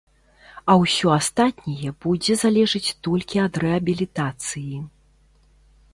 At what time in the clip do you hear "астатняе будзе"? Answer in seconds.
1.17-2.33